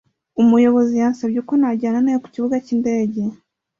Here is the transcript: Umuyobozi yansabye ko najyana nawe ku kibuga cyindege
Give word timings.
Umuyobozi 0.41 0.93
yansabye 1.01 1.39
ko 1.47 1.53
najyana 1.61 1.99
nawe 2.01 2.19
ku 2.23 2.29
kibuga 2.33 2.55
cyindege 2.65 3.21